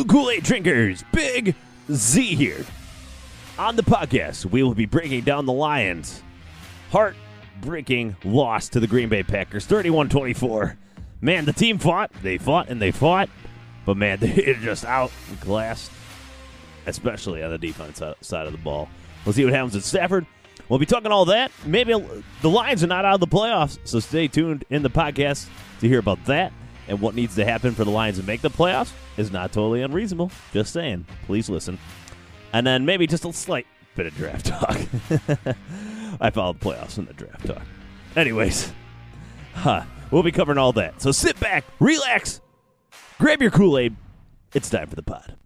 [0.00, 1.54] Blue Kool Aid drinkers, Big
[1.92, 2.64] Z here.
[3.58, 6.22] On the podcast, we will be breaking down the Lions'
[6.90, 10.78] heartbreaking loss to the Green Bay Packers, 31 24.
[11.20, 13.28] Man, the team fought, they fought, and they fought,
[13.84, 15.90] but man, they're just outclassed,
[16.86, 18.88] especially on the defense side of the ball.
[19.26, 20.24] We'll see what happens at Stafford.
[20.70, 21.52] We'll be talking all that.
[21.66, 21.92] Maybe
[22.40, 25.46] the Lions are not out of the playoffs, so stay tuned in the podcast
[25.80, 26.54] to hear about that
[26.90, 29.80] and what needs to happen for the Lions to make the playoffs is not totally
[29.80, 30.30] unreasonable.
[30.52, 31.06] Just saying.
[31.24, 31.78] Please listen.
[32.52, 34.76] And then maybe just a slight bit of draft talk.
[36.20, 37.62] I follow the playoffs in the draft talk.
[38.16, 38.72] Anyways,
[39.54, 41.00] huh, we'll be covering all that.
[41.00, 42.40] So sit back, relax,
[43.18, 43.94] grab your Kool Aid.
[44.52, 45.36] It's time for the pod.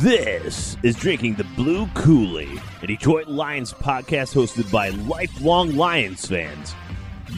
[0.00, 6.24] This is Drinking the Blue Kool Aid, a Detroit Lions podcast hosted by lifelong Lions
[6.24, 6.74] fans.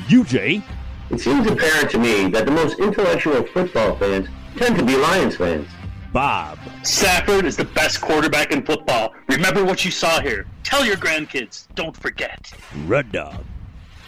[0.06, 0.62] UJ,
[1.10, 5.34] It seems apparent to me that the most intellectual football fans tend to be Lions
[5.34, 5.66] fans.
[6.12, 9.12] Bob, Stafford is the best quarterback in football.
[9.28, 10.46] Remember what you saw here.
[10.62, 11.66] Tell your grandkids.
[11.74, 12.52] Don't forget.
[12.86, 13.44] Red Dog,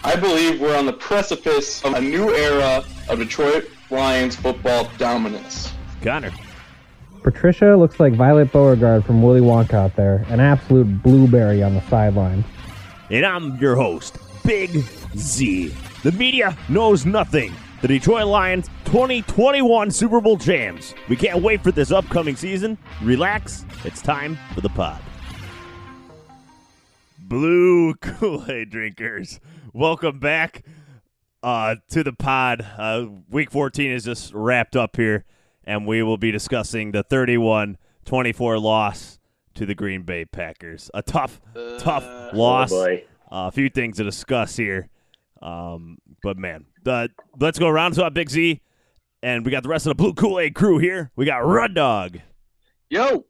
[0.05, 5.73] I believe we're on the precipice of a new era of Detroit Lions football dominance.
[6.03, 6.31] Connor,
[7.25, 11.81] Patricia looks like Violet Beauregarde from Willy Wonka out there, an absolute blueberry on the
[11.89, 12.45] sideline.
[13.11, 14.85] and I'm your host, Big
[15.17, 15.75] Z.
[16.03, 17.55] The media knows nothing.
[17.81, 20.93] The Detroit Lions 2021 Super Bowl champs.
[21.09, 22.77] We can't wait for this upcoming season.
[23.03, 25.01] Relax, it's time for the pod.
[27.19, 29.41] Blue Kool Aid drinkers,
[29.73, 30.63] welcome back
[31.43, 32.67] uh, to the pod.
[32.77, 35.25] Uh, week 14 is just wrapped up here,
[35.67, 39.19] and we will be discussing the 31 24 loss
[39.55, 40.91] to the Green Bay Packers.
[40.95, 41.41] A tough,
[41.79, 42.05] tough
[42.35, 42.73] loss.
[42.73, 42.85] Oh.
[43.33, 44.89] Uh, a few things to discuss here.
[45.43, 47.09] Um, but man, the,
[47.39, 48.61] let's go around to our Big Z,
[49.23, 51.11] and we got the rest of the Blue Kool Aid crew here.
[51.17, 52.19] We got Rud Dog,
[52.89, 53.25] Yo,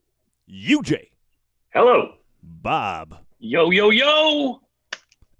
[0.49, 1.07] UJ,
[1.73, 2.13] Hello.
[2.43, 4.61] Bob, Yo, yo, yo.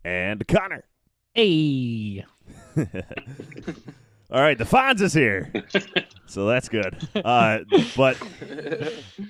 [0.03, 0.83] and Connor.
[1.33, 2.25] Hey.
[4.31, 5.51] All right, the Fonz is here,
[6.25, 6.97] so that's good.
[7.15, 7.59] Uh,
[7.95, 8.17] but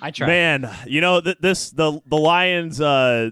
[0.00, 0.26] I tried.
[0.26, 3.30] man, you know th- this the the Lions uh,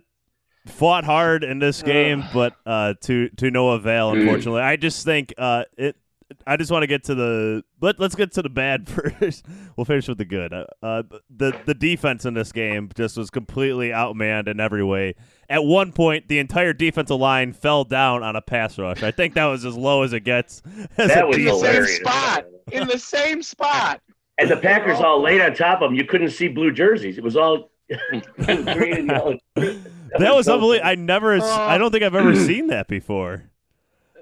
[0.67, 4.11] fought hard in this game, but uh, to to no avail.
[4.11, 5.97] Unfortunately, I just think uh, it.
[6.47, 8.89] I just want to get to the let let's get to the bad
[9.21, 9.45] first.
[9.77, 10.53] we'll finish with the good.
[10.53, 11.03] Uh, uh,
[11.35, 15.15] the the defense in this game just was completely outmanned in every way.
[15.49, 19.03] At one point, the entire defensive line fell down on a pass rush.
[19.03, 20.63] I think that was as low as it gets.
[20.97, 22.45] as That was in the same spot.
[22.73, 24.01] In the same spot.
[24.39, 25.95] And the Packers all laid on top of them.
[25.95, 27.19] You couldn't see blue jerseys.
[27.19, 27.71] It was all
[28.39, 29.39] green and yellow.
[29.55, 30.89] That was so unbelievable.
[30.89, 31.39] I never.
[31.41, 33.45] I don't think I've ever seen that before.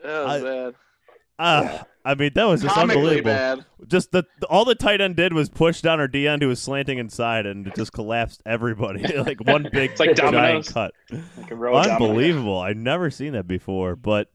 [0.03, 0.75] That was I- bad.
[1.39, 3.31] Uh, I mean, that was just Comically unbelievable.
[3.33, 3.65] bad.
[3.87, 6.61] Just the all the tight end did was push down our D end who was
[6.61, 10.69] slanting inside, and it just collapsed everybody like one big like giant dominoes.
[10.73, 10.95] cut.
[11.39, 11.77] Like a row.
[11.77, 12.59] Unbelievable!
[12.59, 13.95] I've never seen that before.
[13.97, 14.31] But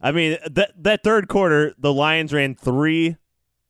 [0.00, 3.16] I mean, that that third quarter, the Lions ran three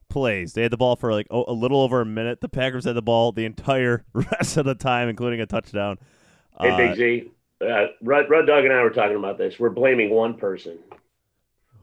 [0.08, 0.52] plays.
[0.54, 2.40] They had the ball for like oh, a little over a minute.
[2.40, 5.98] The Packers had the ball the entire rest of the time, including a touchdown.
[6.60, 7.30] Hey, Uh, Big Z.
[7.60, 9.58] Uh, Rud, Rud Dog and I were talking about this.
[9.58, 10.78] We're blaming one person,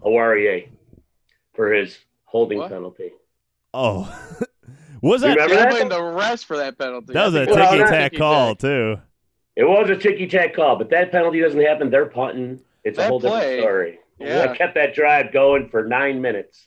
[0.03, 0.69] Oruwariye,
[1.55, 2.69] for his holding What?
[2.71, 3.11] penalty.
[3.73, 4.03] oh,
[5.01, 5.33] was You that?
[5.35, 5.69] remember You're that?
[5.71, 7.13] blaming the refs for that penalty.
[7.13, 8.19] That was a think Well, ticky not tack ticky-tack.
[8.19, 8.97] call too.
[9.55, 11.89] It was a ticky tack call, but that penalty doesn't happen.
[11.89, 12.59] They're punting.
[12.83, 13.99] It's a That whole play, different story.
[14.19, 14.47] yeah.
[14.51, 16.65] I kept that drive going for nine minutes.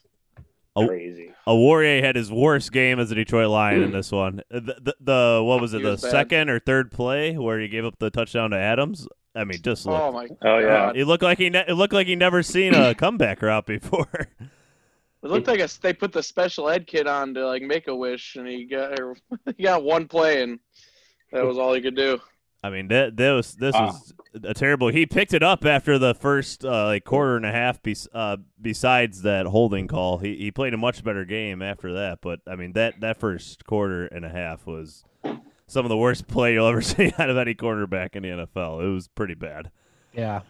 [0.75, 0.87] Oh.
[0.87, 1.32] Crazy.
[1.46, 4.43] Oruwariye had his worst game as a Detroit Lion in this one.
[4.50, 5.79] The, the, the what was it?
[5.79, 6.11] He The was bad.
[6.12, 9.08] second or third play where he gave up the touchdown to Adams.
[9.34, 10.00] I mean, just oh look.
[10.02, 10.29] Oh my.
[10.43, 10.67] Oh, yeah.
[10.67, 10.96] God.
[10.96, 14.06] It looked like he ne- it looked like he never seen a comeback route before.
[15.23, 17.94] It looked like a, they put the special ed kid on to like make a
[17.94, 18.99] wish, and he got
[19.56, 20.59] he got one play, and
[21.32, 22.20] that was all he could do.
[22.62, 23.87] I mean, that, that was this Wow.
[23.87, 24.88] was a terrible.
[24.88, 27.81] He picked it up after the first uh, like quarter and a half.
[27.82, 32.19] Bes- uh, besides that holding call, he he played a much better game after that.
[32.20, 35.05] But I mean, that that first quarter and a half was
[35.67, 38.85] some of the worst play you'll ever see out of any quarterback in the NFL.
[38.85, 39.70] It was pretty bad.
[40.12, 40.41] Yeah.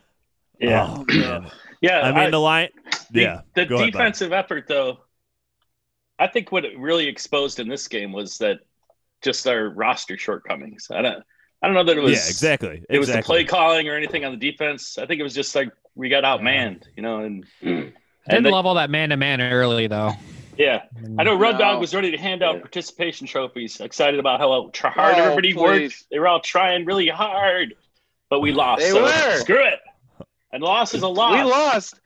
[0.61, 1.05] Yeah.
[1.11, 1.45] Oh.
[1.81, 2.01] Yeah.
[2.01, 2.71] I mean, the line.
[3.13, 4.99] the, yeah, the go ahead, defensive effort, though,
[6.19, 8.59] I think what it really exposed in this game was that
[9.23, 10.89] just our roster shortcomings.
[10.91, 11.23] I don't,
[11.63, 12.13] I don't know that it was.
[12.15, 12.85] yeah, exactly.
[12.91, 14.99] It was the play calling or anything on the defense.
[14.99, 17.21] I think it was just like we got outmanned, you know.
[17.21, 17.93] And Mm.
[18.27, 20.15] I didn't the- love all that man to man early though.
[20.57, 20.83] yeah,
[21.17, 21.59] I know Red No.
[21.59, 22.61] Dog was ready to hand out Yeah.
[22.63, 23.81] participation trophies.
[23.81, 25.61] Excited about how hard Oh, everybody please.
[25.63, 26.05] worked.
[26.11, 27.75] They were all trying really hard,
[28.31, 28.81] but we lost.
[28.83, 29.37] They so were.
[29.39, 29.79] Screw it.
[30.53, 31.33] And loss is a loss.
[31.35, 32.01] We lost.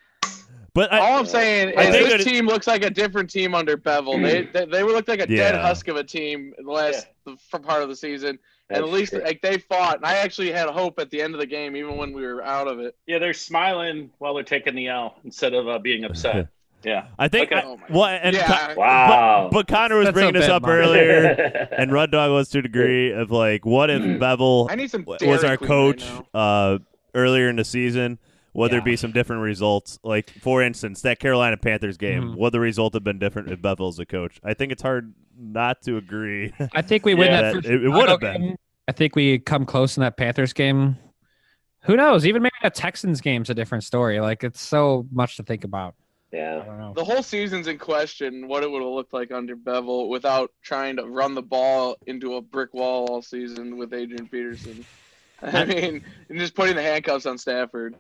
[0.75, 3.55] But I, All I'm saying I is this it- team looks like a different team
[3.55, 4.23] under Bevell.
[4.23, 7.37] They they, they looked like a dead husk of a team in the last the,
[7.51, 8.39] for part of the season.
[8.71, 9.23] and at least true.
[9.23, 9.97] like they fought.
[9.97, 12.43] And I actually had hope at the end of the game, even when we were
[12.43, 12.97] out of it.
[13.07, 16.49] Yeah, they're smiling while they're taking the L instead of uh, being upset.
[16.85, 17.07] Yeah.
[17.17, 17.53] I think.
[17.53, 17.61] Okay.
[17.61, 19.49] I- Oh well, and yeah, Con- Wow.
[19.53, 20.69] but, but Connor was That's bringing this up much.
[20.71, 21.69] earlier.
[21.79, 25.05] and Red Dog was to a degree of like, what if Bevell I need some
[25.05, 26.79] was our coach right uh,
[27.15, 28.19] earlier in the season?
[28.55, 29.99] Would there be some different results?
[30.03, 32.37] Like, for instance, that Carolina Panthers game, Mhm.
[32.37, 34.39] would the result have been different if Bevell's a coach?
[34.45, 36.53] I think it's hard not to agree.
[36.75, 37.43] I think we win Yeah, that.
[37.43, 38.57] that- first it- it would have been.
[38.89, 40.97] I think we come close in that Panthers game.
[41.85, 42.27] Who knows?
[42.27, 44.21] Even maybe that Texans game's a different story.
[44.21, 45.95] Like it's so much to think about.
[46.33, 46.55] I yeah.
[46.65, 46.93] don't know.
[46.95, 48.49] The whole season's in question.
[48.49, 52.37] What it would have looked like under Bevell without trying to run the ball into
[52.37, 54.85] a brick wall all season with Adrian Peterson.
[55.43, 57.97] I mean, and just putting the handcuffs on Stafford.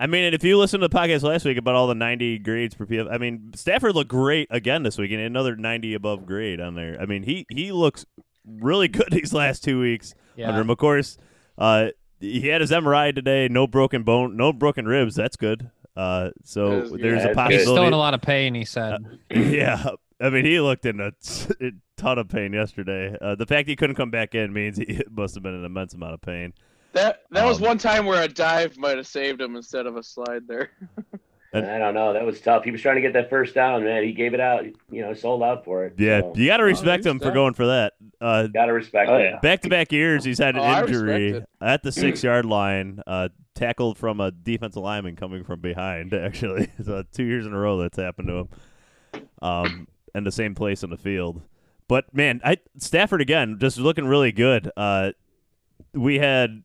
[0.00, 2.38] I mean, and if you listened to the podcast last week about all the 90
[2.38, 6.24] grades per PF, I mean, Stafford looked great again this week, and another 90 above
[6.24, 6.96] grade on there.
[6.98, 8.06] I mean, he he looks
[8.46, 10.48] really good these last two weeks Yeah.
[10.48, 10.70] under him.
[10.70, 11.18] Of course,
[11.58, 11.88] uh,
[12.18, 15.14] he had his MRI today, no broken bone, no broken ribs.
[15.14, 15.70] That's good.
[15.94, 17.00] Uh, so That is good.
[17.02, 17.50] there's a That's good.
[17.52, 18.54] He's still in a lot of pain.
[18.54, 19.04] He said.
[19.30, 21.70] yeah, I mean, he looked in a, t- a
[22.00, 23.14] ton of pain yesterday.
[23.20, 25.66] Uh, the fact he couldn't come back in means he must have been in an
[25.66, 26.54] immense amount of pain.
[26.92, 29.96] That that was Um, one time where a dive might have saved him instead of
[29.96, 30.70] a slide there.
[31.52, 32.12] I don't know.
[32.12, 32.62] That was tough.
[32.62, 34.04] He was trying to get that first down, man.
[34.04, 34.64] He gave it out.
[34.88, 35.94] You know, sold out for it.
[35.98, 37.94] Yeah, So, you got to respect he's him for going for that.
[38.20, 39.22] Uh, gotta respect Oh, it.
[39.24, 39.38] yeah.
[39.40, 43.30] Back to back years, he's had an Oh, injury at the six yard line, uh,
[43.56, 46.14] tackled from a defensive lineman coming from behind.
[46.14, 48.48] Actually, so two years in a row that's happened to him,
[49.42, 51.42] um, and the same place on the field.
[51.88, 54.70] But man, I Stafford again, just looking really good.
[54.76, 55.12] Uh,
[55.94, 56.62] we had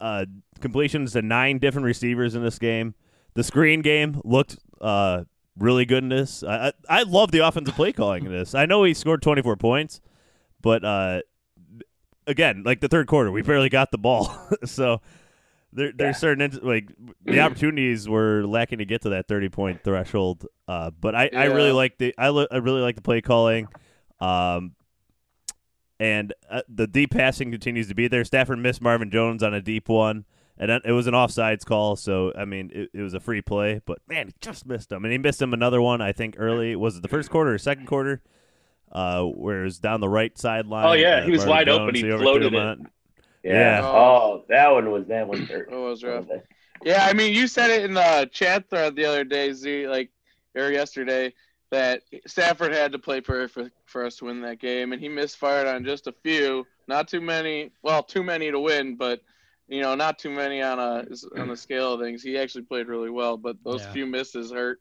[0.00, 0.26] uh,
[0.60, 2.94] completions to nine different receivers in this game.
[3.34, 5.24] The screen game looked uh,
[5.56, 6.42] really good in this.
[6.42, 8.54] I, I I love the offensive play calling in this.
[8.54, 10.00] I know he scored twenty four points,
[10.60, 11.20] but uh,
[12.26, 14.34] again, like the third quarter, we barely got the ball.
[14.64, 15.00] so
[15.72, 16.90] there, there's certain like
[17.24, 20.46] the opportunities were lacking to get to that 30 point threshold.
[20.66, 23.68] Uh, but I, I really like the I, li- I really like the play calling.
[24.20, 24.74] Um,
[26.00, 28.24] and uh, the deep passing continues to be there.
[28.24, 30.24] Stafford missed Marvin Jones on a deep one,
[30.58, 31.96] and that- it was an offsides call.
[31.96, 35.04] So I mean, it, it was a free play, but man, he just missed him,
[35.04, 36.00] and he missed him another one.
[36.00, 38.20] I think early was it the first quarter or second quarter,
[38.92, 40.86] uh, where it was down the right sideline.
[40.86, 41.94] Oh, yeah, uh, he was Marvin wide open.
[41.94, 42.58] Jones, He floated it.
[42.58, 42.90] on
[43.42, 43.52] Yeah.
[43.80, 43.86] Yeah.
[43.86, 45.68] Oh, that one was that one hurt.
[45.70, 46.26] It was rough.
[46.84, 50.10] Yeah, I mean, you said it in the chat thread the other day, Z, like
[50.54, 51.32] or yesterday,
[51.70, 55.66] that Stafford had to play perfect for us to win that game, and he misfired
[55.66, 57.70] on just a few, not too many.
[57.82, 59.20] Well, too many to win, but
[59.68, 61.06] you know, not too many on a
[61.38, 62.22] on the scale of things.
[62.22, 63.92] He actually played really well, but those Yeah.
[63.92, 64.80] few misses hurt.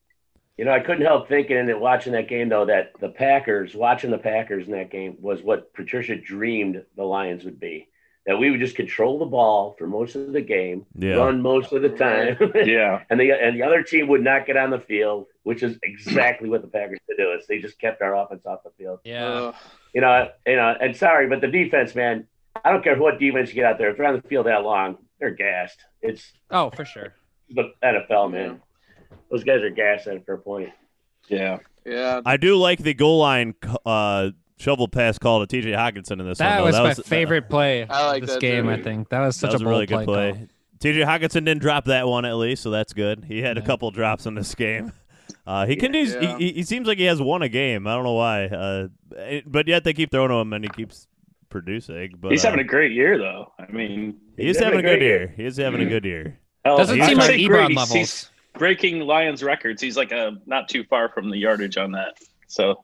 [0.57, 4.09] You know, I couldn't help thinking and watching that game though that the Packers, watching
[4.09, 7.89] the Packers in that game was what Patricia dreamed the Lions would be.
[8.27, 11.15] That we would just control the ball for most of the game, Yeah.
[11.15, 13.01] run most of the time, Yeah.
[13.09, 16.49] and the and the other team would not get on the field, which is exactly
[16.49, 17.45] what the Packers did to us.
[17.47, 18.99] They just kept our offense off the field.
[19.05, 19.25] Yeah.
[19.25, 19.55] Ugh.
[19.93, 22.27] You know, you know, and sorry, but the defense, man,
[22.65, 23.91] I don't care what defense you get out there.
[23.91, 25.79] If they're on the field that long, they're gassed.
[26.01, 27.13] It's Oh, for sure.
[27.49, 28.61] the NFL, man.
[29.31, 30.69] Those guys are gassed at a fair point.
[31.29, 31.59] Yeah.
[31.85, 33.55] yeah, I do like the goal line
[33.85, 35.71] uh, shovel pass call to T.J.
[35.71, 36.71] Hockenson in this That one.
[36.71, 36.83] though.
[36.83, 38.65] was my favorite play I like this game.
[38.65, 38.71] too.
[38.71, 40.31] I think that was That such was a a really bold good play.
[40.33, 40.47] call.
[40.79, 41.01] T.J.
[41.01, 43.25] Hockenson didn't drop that one at least, so that's good.
[43.25, 44.91] He had a couple drops in this game.
[45.45, 46.13] Uh, he continues.
[46.13, 46.37] Yeah.
[46.37, 47.87] He, he seems like he has won a game.
[47.87, 48.87] I don't know why, uh,
[49.45, 51.07] but yet they keep throwing to him and he keeps
[51.49, 52.13] producing.
[52.19, 53.51] But He's uh, having a great year, though.
[53.57, 55.33] I mean, he is he's having a having a good great year.
[55.35, 56.37] He is having a good year.
[56.65, 57.91] Doesn't seem like Ebron levels.
[57.93, 59.81] He's breaking Lions records.
[59.81, 62.17] He's like a not too far from the yardage on that.
[62.47, 62.83] So,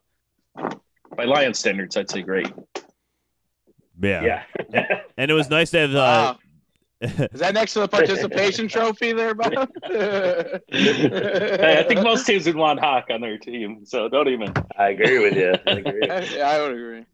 [1.16, 2.52] by Lions standards, I'd say great.
[4.02, 4.44] Yeah.
[4.70, 5.02] Yeah.
[5.18, 5.96] and it was nice to have.
[5.96, 6.40] Uh, Wow.
[7.34, 9.68] Is that next to the participation trophy there, Bob?
[9.90, 10.60] Hey,
[11.80, 14.54] I think most teams would want Hawk on their team, so don't even.
[14.78, 15.54] I agree with you.
[15.68, 16.00] I agree.
[16.38, 17.06] yeah, I would agree.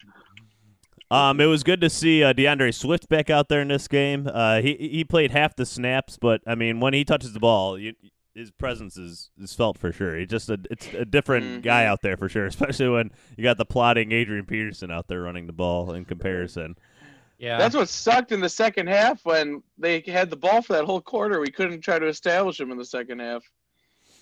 [1.10, 4.29] Um, it was good to see uh, D'Andre Swift back out there in this game.
[4.32, 7.79] Uh, he he played half the snaps, but I mean, when he touches the ball,
[7.79, 7.94] you,
[8.39, 10.17] his presence is, is felt for sure.
[10.17, 11.62] He just a, it's a different Mhm.
[11.62, 15.22] guy out there for sure, especially when you got the plotting Adrian Peterson out there
[15.22, 16.75] running the ball in comparison.
[17.38, 17.58] Yeah.
[17.58, 21.01] That's what sucked in the second half when they had the ball for that whole
[21.01, 21.39] quarter.
[21.39, 23.43] We couldn't try to establish him in the second half.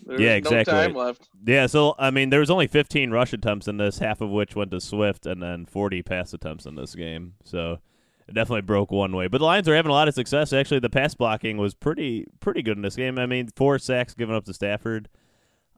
[0.05, 0.74] There Yeah, was no exactly.
[0.74, 1.29] time left.
[1.45, 4.55] Yeah, so I mean, there was only 15 rush attempts in this, half of which
[4.55, 7.33] went to Swift, and then 40 pass attempts in this game.
[7.43, 7.79] So
[8.27, 9.27] it definitely broke one way.
[9.27, 10.53] But the Lions are having a lot of success.
[10.53, 13.17] Actually, the pass blocking was pretty pretty good in this game.
[13.17, 15.10] I mean, four sacks given up to Stafford.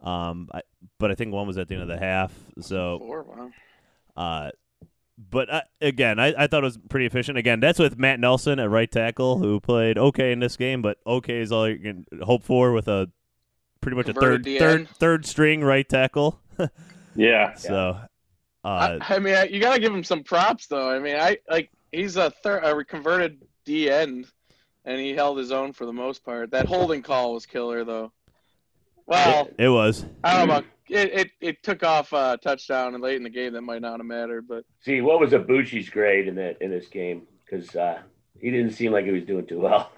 [0.02, 0.62] Um, I,
[0.98, 2.34] but I think one was at the end of the half.
[2.62, 3.52] So Four, wow.
[4.16, 4.52] Uh,
[5.30, 7.38] but uh, again, I, I thought it was pretty efficient.
[7.38, 10.98] Again, that's with Matt Nelson at right tackle, who played okay in this game, but
[11.06, 13.12] okay is all you can hope for with a
[13.82, 14.88] pretty much a third third DN.
[14.88, 16.40] third string right tackle.
[17.16, 17.54] Yeah.
[17.56, 18.00] so,
[18.64, 20.90] uh, I, I mean, I, you gotta give him some props, though.
[20.90, 24.28] I mean, I like he's a third, a converted D end,
[24.86, 26.52] and he held his own for the most part.
[26.52, 28.12] That holding call was killer, though.
[29.06, 30.06] Well, it was.
[30.24, 30.58] I don't know.
[30.58, 33.82] About, it, it it took off a touchdown and late in the game that might
[33.82, 37.24] not have mattered, but See, what was Aboushi's grade in that in this game?
[37.44, 38.02] Because uh,
[38.40, 39.92] he didn't seem like he was doing too well.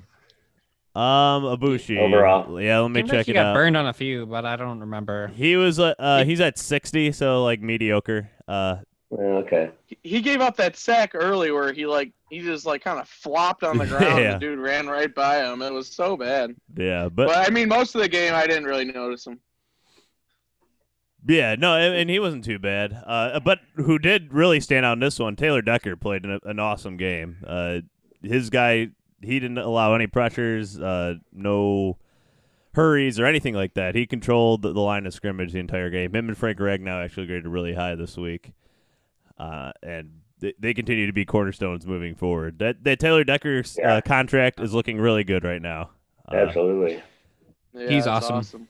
[0.93, 1.97] Um, Aboushi.
[1.97, 2.59] Overall.
[2.61, 2.79] yeah.
[2.79, 3.53] Let me Seems like check he it got out.
[3.53, 5.27] burned on a few, but I don't remember.
[5.27, 8.29] He was uh, uh he's at sixty, so like mediocre.
[8.47, 9.71] Uh, Well, okay.
[10.03, 13.63] he- gave up that sack early where he like he just like kind of flopped
[13.63, 14.19] on the ground.
[14.19, 14.33] Yeah.
[14.33, 15.61] and The dude ran right by him.
[15.61, 16.55] It was so bad.
[16.77, 19.39] yeah, but But I mean, most of the game I didn't really notice him.
[21.27, 22.93] Yeah, no, and and he wasn't too bad.
[23.05, 25.35] Uh, but who did really stand out in this one?
[25.35, 27.37] Taylor Decker played an, an awesome game.
[27.45, 27.79] Uh,
[28.23, 28.87] his guy,
[29.21, 31.97] he didn't allow any pressures, uh, no
[32.73, 33.93] hurries or anything like that.
[33.93, 36.15] He controlled the, the line of scrimmage the entire game.
[36.15, 38.53] Him and Frank Ragnow actually graded really high this week,
[39.41, 42.59] uh, and they, they continue to be cornerstones moving forward.
[42.59, 43.95] That that Taylor Decker's Yeah.
[43.95, 45.89] uh, contract is looking really good right now.
[46.31, 47.01] Uh, Absolutely.
[47.73, 48.67] Yeah, He's that's awesome.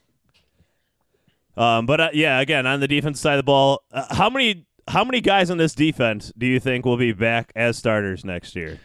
[1.58, 4.66] Um, but uh, yeah, again on the defense side of the ball, uh, how many
[4.88, 8.56] how many guys on this defense do you think will be back as starters next
[8.56, 8.80] year?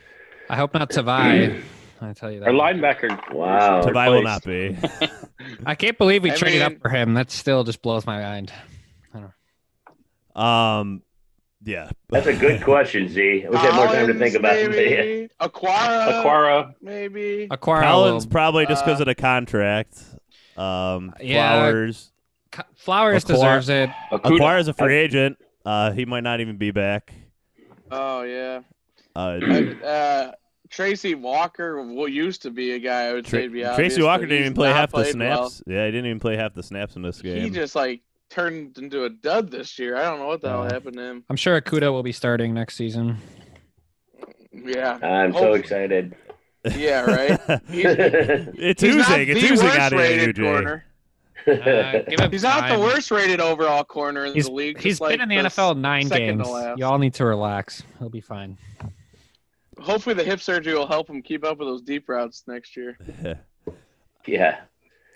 [0.51, 1.63] I hope not Tavai.
[2.01, 2.49] I tell you that.
[2.49, 3.33] Our linebacker.
[3.33, 3.83] Wow.
[3.83, 4.77] Tavai will not be.
[5.67, 7.15] I can't believe we I traded mean- up for him.
[7.15, 8.53] That still just blows my mind.
[10.35, 11.03] um,
[11.67, 13.45] yeah, That's a good question, Z.
[13.45, 14.69] I wish I had more time to think about it.
[14.71, 14.97] but yeah.
[14.97, 15.29] maybe.
[15.41, 16.75] Okwara, Okwara.
[16.81, 17.49] maybe.
[17.51, 19.99] Okwara Collins will- probably just because uh, of the contract.
[20.57, 21.59] Um, Yeah.
[21.59, 22.13] Flowers.
[22.53, 23.91] Co- Flowers Okwara- deserves it.
[24.13, 24.61] Okudah.
[24.61, 25.37] is a free agent.
[25.67, 27.13] Uh, he might not even be back.
[27.91, 28.61] Oh yeah.
[29.15, 29.39] Uh,
[29.85, 30.33] Uh,
[30.71, 33.77] Tracy Walker well, used to be a guy I would Tra- say to be obvious,
[33.95, 35.49] Tracy Walker didn't even play half the played well.
[35.51, 35.63] snaps.
[35.67, 37.43] Yeah, he didn't even play half the snaps in this game.
[37.43, 39.97] He just like turned into a dud this year.
[39.97, 41.25] I don't know what the hell happened to him.
[41.31, 43.19] I'm sure Okudah will be starting next season.
[44.53, 44.99] Yeah.
[45.03, 46.15] I'm so Hope- excited.
[46.77, 47.41] Yeah, right.
[47.69, 49.29] it's He's not oozing.
[49.29, 50.43] It's the oozing worst out of you, rated UJ.
[50.43, 50.85] corner.
[51.47, 51.53] Uh,
[52.11, 52.81] give him He's not the time.
[52.81, 54.77] worst rated overall corner in He's, the league.
[54.79, 56.49] he's just like been in the NFL nine second to games.
[56.49, 56.79] last.
[56.81, 57.85] Y'all need to relax.
[58.01, 58.59] He'll be fine.
[59.79, 62.99] Hopefully, the hip surgery will help him keep up with those deep routes next year.
[64.27, 64.63] yeah.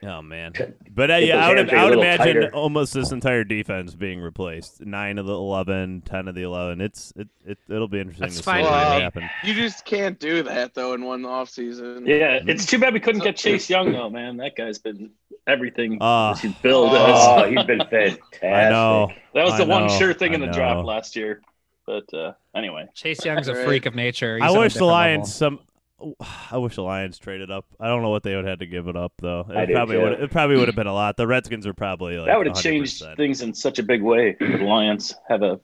[0.02, 0.54] Oh man,
[0.94, 2.54] but uh, yeah, I would, hamstrings I a would imagine tighter.
[2.54, 4.80] almost this entire defense being replaced.
[4.80, 6.80] Nine of the 11, 10 of the eleven.
[6.80, 9.02] It's it, it it'll be interesting That's to fine see what me.
[9.02, 9.30] happen.
[9.44, 12.06] You just can't do that though in one off season.
[12.06, 14.38] Yeah, it's too bad we couldn't get Chase Young though, man.
[14.38, 15.10] That guy's been
[15.46, 16.34] everything Ah.
[16.34, 17.44] he's billed Oh.
[17.46, 18.22] He's been fantastic.
[18.42, 19.12] I know.
[19.34, 21.42] That was I the one sure thing in the draft last year.
[21.86, 24.38] But uh, anyway, Chase Young's a freak of nature.
[24.38, 25.58] He's I wish the Lions level.
[25.58, 25.66] some.
[26.50, 27.66] I wish the Lions traded up.
[27.78, 29.46] I don't know what they would have to give it up though.
[29.48, 30.12] It do, probably would.
[30.20, 31.16] It probably would have been a lot.
[31.16, 33.16] The Redskins are probably like that would have changed 100%.
[33.16, 35.14] things in such a big way for the Lions.
[35.28, 35.60] Have a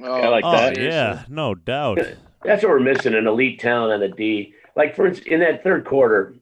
[0.00, 0.78] Oh, guy like Oh that.
[0.78, 1.98] yeah, no doubt.
[2.44, 4.54] That's what we're missing an elite talent on the D.
[4.76, 6.34] Like for instance, in that third quarter,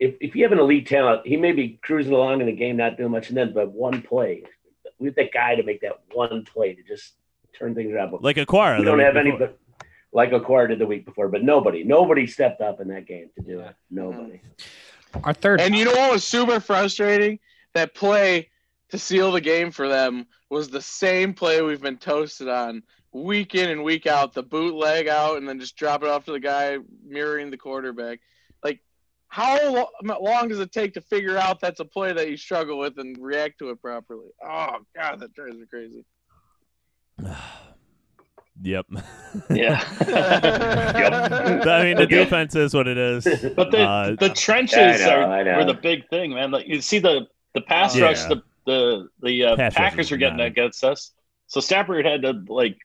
[0.00, 2.76] if if you have an elite talent, he may be cruising along in the game,
[2.76, 4.42] not doing much, and then but one play,
[4.98, 7.14] we have that guy to make that one play to just
[7.56, 8.10] turn things around.
[8.10, 8.80] But Like Okwara.
[8.80, 9.56] we don't week have any, but
[10.12, 11.28] like Okwara did the week before.
[11.28, 13.74] But nobody, nobody stepped up in that game to do it.
[13.90, 14.40] Nobody.
[15.24, 15.60] Our third.
[15.60, 17.38] And you know what was super frustrating?
[17.74, 18.50] That play
[18.90, 22.82] to seal the game for them was the same play we've been toasted on
[23.12, 24.32] week in and week out.
[24.32, 28.20] The bootleg out and then just drop it off to the guy mirroring the quarterback.
[28.62, 28.80] Like,
[29.28, 32.98] how long does it take to figure out that's a play that you struggle with
[32.98, 34.28] and react to it properly?
[34.42, 36.04] Oh God, that drives me crazy.
[38.62, 38.86] Yep.
[39.50, 39.84] Yeah.
[40.00, 42.06] I mean, the Okay.
[42.06, 43.24] defense is what it is.
[43.54, 46.50] But the Uh, the trenches know, are were the big thing, man.
[46.50, 48.04] Like you see the the pass Yeah.
[48.04, 51.12] rush, the the the uh, Packers is are getting against us.
[51.48, 52.76] So Stafford had to like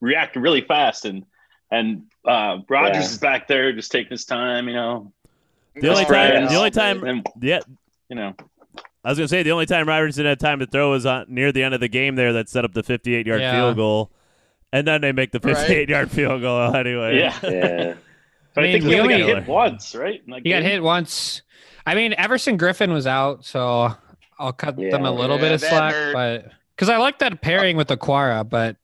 [0.00, 1.24] react really fast, and
[1.70, 3.10] and uh, Rodgers Yeah.
[3.12, 5.12] is back there just taking his time, you know.
[5.74, 7.60] The only time, the only time, And yeah,
[8.08, 8.34] you know,
[9.04, 11.52] I was gonna say the only time Robertson had time to throw was on near
[11.52, 13.52] the end of the game there that set up the 58 yard Yeah.
[13.52, 14.10] field goal,
[14.78, 15.56] and then they make the Right.
[15.56, 17.18] 58 yard field goal anyway.
[17.18, 17.38] yeah.
[17.42, 17.94] Yeah.
[18.54, 20.22] But I, I think mean, we only got hit once, right?
[20.24, 21.42] in that He got hit once.
[21.84, 23.94] I mean, Everson Griffen was out, so
[24.38, 26.12] I'll cut them a little bit of slack, hurt.
[26.14, 28.76] but because I like that pairing with Okwara, but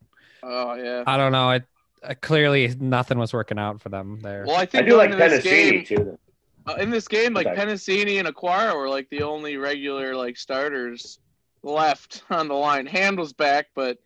[0.42, 1.04] Oh yeah.
[1.06, 1.50] I don't know.
[1.52, 1.64] It
[2.02, 4.44] uh, clearly nothing was working out for them there.
[4.46, 6.18] Well, I I think do like going into this game, too.
[6.66, 7.60] uh, in this game, like Okay.
[7.62, 11.18] Penisini and Okwara were like the only regular like starters
[11.62, 12.86] left on the line.
[12.86, 13.98] Hand was back, but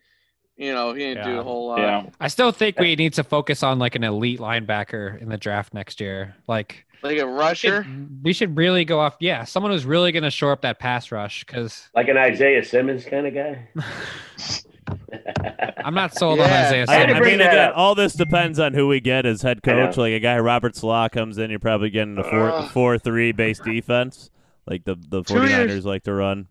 [0.57, 1.79] you know he didn't do a whole lot.
[1.79, 2.05] Yeah.
[2.19, 5.73] I still think we need to focus on like an elite linebacker in the draft
[5.73, 6.35] next year.
[6.47, 7.85] Like Like a rusher.
[8.23, 9.15] we should really go off.
[9.19, 12.63] Yeah, someone who's really going to shore up that pass rush because Like an Isaiah
[12.65, 13.67] Simmons kind of guy.
[15.83, 16.45] I'm not sold Yeah.
[16.45, 19.61] on Isaiah I, I mean, again, all this depends on who we get as head
[19.63, 19.97] coach.
[19.97, 22.71] Like a guy Robert Saleh comes in, you're probably getting a four Ugh.
[22.71, 24.29] four three base defense,
[24.65, 26.47] like the the 49ers like to run.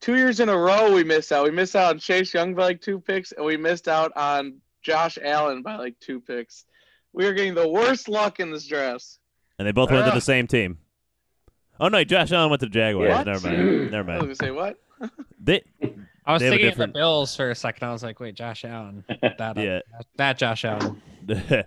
[0.00, 1.44] Two years in a row, we missed out.
[1.44, 4.58] We missed out on Chase Young by like two picks, and we missed out on
[4.82, 6.64] Josh Allen by like two picks.
[7.12, 9.18] We are getting the worst luck in this draft.
[9.58, 10.78] And they both went to the same team.
[11.80, 13.10] Oh no, Josh Allen went to the Jaguars.
[13.10, 13.26] What?
[13.26, 13.90] Never mind.
[13.90, 14.22] Never mind.
[14.22, 14.28] I was mind.
[14.28, 14.78] gonna say what?
[15.40, 15.62] They,
[16.26, 17.88] I was They thinking different- of the Bills for a second.
[17.88, 19.04] I was like, wait, Josh Allen.
[19.22, 19.80] That, uh, yeah.
[20.16, 21.00] that Josh Allen.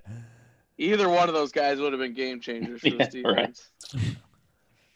[0.77, 3.59] Either one of those guys would have been game changers for this Yeah, right.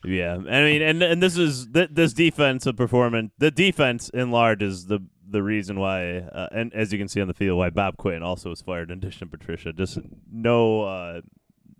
[0.05, 3.31] Yeah, I mean, and and this is th- this defensive performance.
[3.37, 7.19] The defense in large is the the reason why, uh, and as you can see
[7.21, 9.73] on the field, why Bob Quinn also was fired in addition to Patricia.
[9.73, 9.97] Just
[10.31, 11.21] no uh,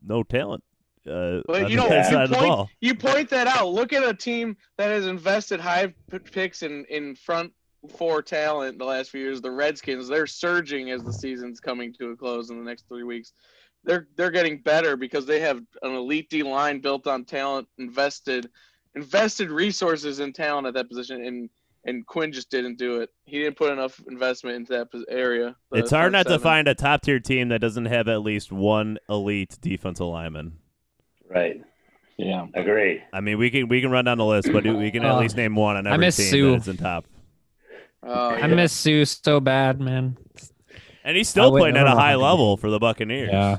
[0.03, 0.63] no talent.
[1.08, 3.67] Uh, But you know, you the point, you point that out.
[3.70, 7.53] Look at a team that has invested high p- picks in in front
[7.96, 9.41] four talent the last few years.
[9.41, 13.03] The Redskins, they're surging as the season's coming to a close in the next three
[13.03, 13.34] weeks.
[13.86, 18.50] They're they're getting better because they have an elite D line built on talent, invested
[18.96, 21.50] invested resources in talent at that position, and
[21.86, 23.12] and Quinn just didn't do it.
[23.25, 25.55] He didn't put enough investment into that area.
[25.72, 28.51] It's hard front not to find a top tier team that doesn't have at least
[28.51, 30.53] one elite defensive lineman.
[31.29, 31.62] Right.
[32.18, 32.48] Yeah.
[32.53, 33.03] agree.
[33.14, 35.20] I mean, we can we can run down the list, but we can at Uh,
[35.20, 36.51] least name one on I every miss team Suh.
[36.53, 37.05] that's in top.
[38.01, 38.48] Oh, I yeah.
[38.48, 40.18] miss Suh so bad, man.
[41.03, 43.29] And he's still playing at a high level for the Buccaneers.
[43.31, 43.57] Yeah.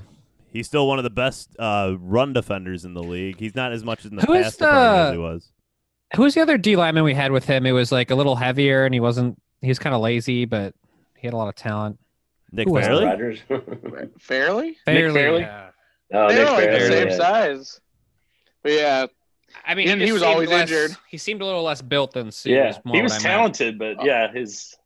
[0.56, 3.38] He's still one of the best uh, run defenders in the league.
[3.38, 4.28] He's not as much as in the past.
[4.28, 5.52] Who is pass department as the- he was.
[6.14, 7.66] Who was the other D lineman we had with him?
[7.66, 9.40] It was like a little heavier, and he wasn't.
[9.60, 10.72] He was kind of lazy, but
[11.16, 11.98] he had a lot of talent.
[12.52, 13.04] Nick Who was Fairley?
[13.06, 13.40] Rogers.
[14.20, 14.76] fairly.
[14.84, 15.40] Fairly, Fairley?
[15.40, 15.70] yeah.
[16.14, 17.16] oh, they Nick were like the same yeah.
[17.16, 17.80] size.
[18.62, 19.06] But yeah,
[19.64, 20.96] I mean, And just he was always less- injured.
[21.10, 22.50] He seemed a little less built than Suh.
[22.50, 22.68] Yeah.
[22.70, 23.22] is more He what was I meant.
[23.24, 24.76] talented, but yeah, his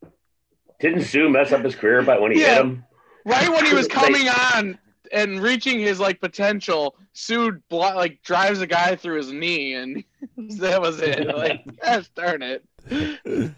[0.80, 2.54] Didn't Suh mess up his career by when he Yeah.
[2.54, 2.84] hit him?
[3.26, 4.78] right when he was coming on
[5.12, 10.04] and reaching his like potential, Suh blo- like drives a guy through his knee, and
[10.58, 11.26] that was it.
[11.26, 12.64] Like, gosh darn it.
[12.88, 13.54] That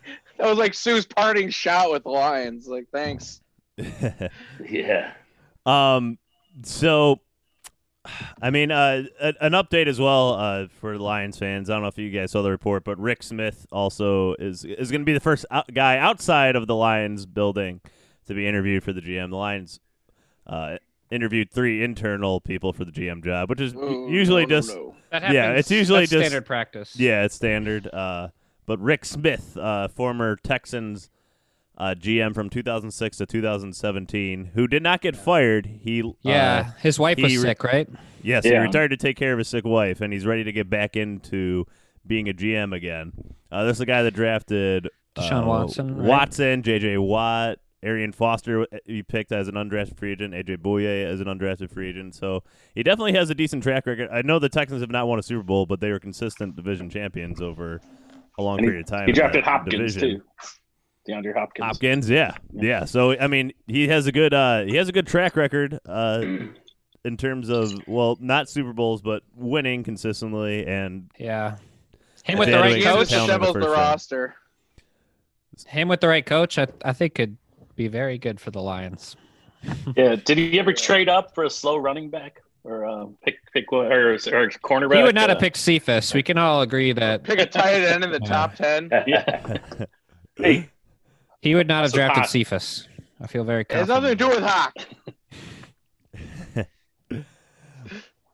[0.49, 2.67] was like Suh's parting shot with the Lions.
[2.67, 3.41] Like, thanks.
[4.69, 5.13] Yeah.
[5.67, 6.19] um.
[6.65, 7.21] So,
[8.43, 11.71] I mean, uh, a- an update as well uh, for the Lions fans.
[11.71, 14.91] I don't know if you guys saw the report, but Rick Smith also is is
[14.91, 17.81] going to be the first out- guy outside of the Lions building
[18.27, 19.31] to be interviewed for the GM.
[19.31, 19.81] The Lions
[20.47, 20.77] uh,
[21.13, 24.75] interviewed three internal people for the GM job, which is Oh, usually no, no, just
[24.77, 24.95] no.
[25.11, 26.97] That Yeah, it's usually that's just- standard practice.
[26.99, 27.87] Yeah, it's standard.
[27.93, 28.29] Uh,
[28.67, 31.11] but Rick Smith, uh, former Texans
[31.79, 35.67] uh, GM from 2006 to 2017, who did not get fired.
[35.67, 37.89] He Yeah, uh, his wife was he re- sick, right?
[38.23, 38.59] yes, he Yeah.
[38.63, 41.67] retired to take care of his sick wife, and he's ready to get back into
[42.07, 43.13] being a GM again.
[43.51, 46.07] Uh, this is a guy that drafted Deshaun uh, Watson, right?
[46.09, 46.99] Watson, J.J.
[46.99, 47.59] Watt.
[47.83, 51.71] Arian Foster uh, he picked as an undrafted free agent, AJ Bouye as an undrafted
[51.71, 52.15] free agent.
[52.15, 52.43] So
[52.75, 54.09] he definitely has a decent track record.
[54.13, 56.89] I know the Texans have not won a Super Bowl, but they were consistent division
[56.91, 57.81] champions over
[58.39, 59.05] a long And he- period of time.
[59.07, 60.19] he in drafted Hopkins division.
[60.21, 60.23] too.
[61.09, 61.67] DeAndre Hopkins.
[61.67, 62.85] Hopkins, yeah, yeah.
[62.85, 66.25] So I mean, he has a good uh, he has a good track record uh,
[67.05, 71.57] in terms of well, not Super Bowls, but winning consistently and Yeah.
[72.23, 73.27] Him with the right to He make just coach.
[73.29, 74.37] talent the the roster.
[75.67, 77.37] Him with the right coach, I, I think could
[77.83, 79.17] be very good for the Lions.
[79.97, 80.17] Yeah.
[80.17, 83.87] Did he ever trade up for a slow running back or uh, pick pick or,
[84.15, 84.97] or cornerback?
[84.97, 86.13] He would not uh, have picked Cephas.
[86.13, 88.91] We can all agree that Pick a tight end in the top ten.
[89.07, 89.59] Yeah.
[90.37, 90.69] hey,
[91.43, 92.31] he would not have So drafted hot.
[92.31, 92.89] Cephas.
[93.21, 94.75] I feel very It has nothing to do with Hawk.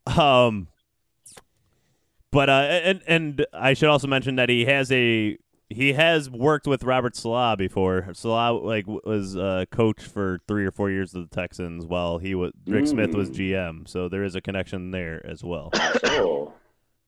[0.07, 0.69] Um,
[2.33, 5.37] but uh, and and I should also mention that he has a
[5.71, 8.09] he has worked with Robert Saleh before.
[8.15, 12.19] Saleh like w- was uh, coach for three or four years of the Texans, while
[12.19, 13.35] he was Rick Smith was Mm.
[13.35, 13.89] GM.
[13.89, 15.71] So there is a connection there as well.
[16.05, 16.53] Oh,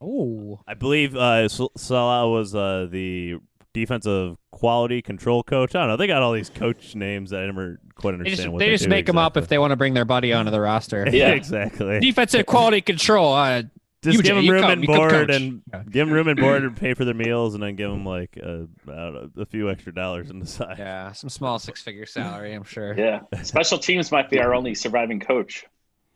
[0.02, 3.36] Oh, I believe uh, Saleh was uh, the
[3.74, 5.74] defensive quality control coach.
[5.74, 5.96] I don't know.
[5.98, 8.36] They got all these coach names that I never quite they understand.
[8.38, 10.32] just, what they just do make them up if they want to bring their buddy
[10.32, 11.06] onto the roster.
[11.10, 11.28] Yeah.
[11.32, 12.00] exactly.
[12.00, 13.34] Defensive quality control.
[13.34, 13.64] Uh,
[14.02, 15.82] Just You, give them room come- and board and Yeah.
[15.84, 18.34] give them room and board and pay for their meals, and then give them like
[18.38, 20.76] a, I don't know, a few extra dollars in the side.
[20.78, 22.94] yeah, some small six-figure salary, I'm sure.
[22.98, 23.20] Yeah.
[23.42, 25.66] Special teams might be our only surviving coach,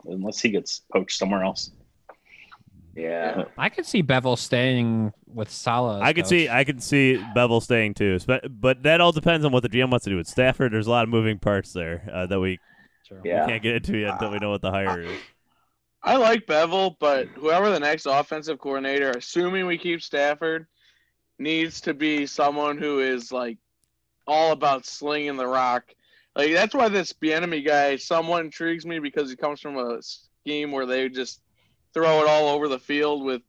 [0.06, 1.72] unless he gets poached somewhere else.
[2.96, 3.44] yeah.
[3.58, 6.00] I could see Bevell staying with Saleh.
[6.02, 6.30] I could coach.
[6.30, 9.68] see, I could see Bevell staying too, Spe- but that all depends on what the
[9.68, 10.72] GM wants to do with Stafford.
[10.72, 12.58] There's a lot of moving parts there uh, that we
[13.06, 13.20] True.
[13.24, 13.46] Yeah.
[13.46, 15.18] can't get into yet until we know what the hire is.
[16.06, 20.66] I like Bevell, but whoever the next offensive coordinator, assuming we keep Stafford,
[21.38, 23.56] needs to be someone who is like
[24.26, 25.94] all about slinging the rock.
[26.36, 30.72] Like that's why this Bieniemy guy somewhat intrigues me because he comes from a scheme
[30.72, 31.40] where they just
[31.94, 33.40] throw it all over the field with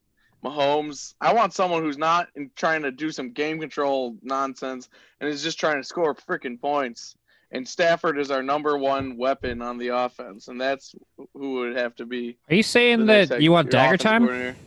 [0.41, 1.13] Mahomes.
[1.19, 4.87] I want someone who's not in, trying to do some game control nonsense
[5.19, 7.17] and is just trying to score freaking points.
[7.55, 10.93] And Stafford is our number one weapon on the offense, and that's
[11.33, 12.37] who would have to be.
[12.49, 14.23] Are you saying the next, that you want dagger time?
[14.23, 14.57] coordinator.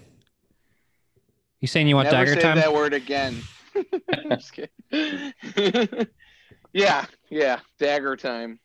[1.61, 2.57] You saying you want Never dagger say time?
[2.57, 3.43] that word again.
[4.31, 5.33] Just kidding.
[6.73, 8.59] yeah, yeah, dagger time.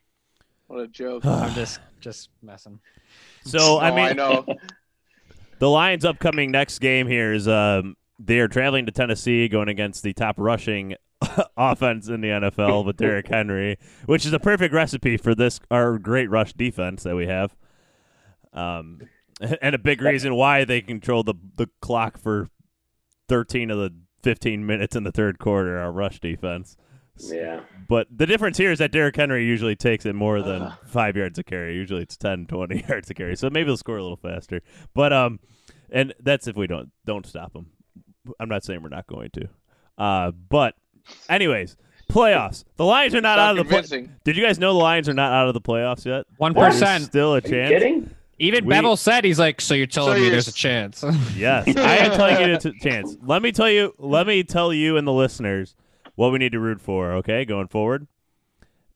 [0.68, 1.26] What a joke.
[1.26, 2.80] I'm just just messing.
[3.46, 4.46] So I mean, I know.
[5.60, 10.02] The Lions' upcoming next game here is um, they are traveling to Tennessee, going against
[10.02, 10.96] the top rushing
[11.58, 15.98] offense in the NFL with Derrick Henry, which is a perfect recipe for this our
[15.98, 17.56] great rush defense that we have.
[18.54, 19.02] Um,
[19.62, 22.50] and a big reason why they control the the clock for
[23.28, 25.78] thirteen of the fifteen minutes in the third quarter.
[25.80, 26.78] Our rush defense.
[27.18, 27.62] Yeah.
[27.88, 31.38] But the difference here is that Derrick Henry usually takes it more than five yards
[31.38, 31.76] a carry.
[31.76, 33.36] Usually it's 10, 20 yards a carry.
[33.36, 34.62] So maybe he'll score a little faster.
[34.96, 35.40] But um,
[35.92, 37.68] and that's if we don't don't stop him.
[38.40, 39.50] I'm not saying we're not going to.
[39.98, 40.76] Uh, but
[41.30, 41.76] anyways,
[42.10, 42.64] playoffs.
[42.78, 43.82] The Lions are not Sound out of the.
[43.98, 46.26] Play- Did you guys know the Lions are not out of the playoffs yet?
[46.38, 46.54] One
[47.02, 47.70] still a Are you chance.
[47.70, 48.10] kidding?
[48.40, 51.04] Even We- Bevell said he's like, so you're telling So me you're there's a chance.
[51.36, 53.16] Yes, I am telling you it's a chance.
[53.24, 53.94] Let me tell you.
[53.98, 55.76] Let me tell you and the listeners
[56.16, 57.14] what we need to root for.
[57.14, 58.08] Okay, going forward.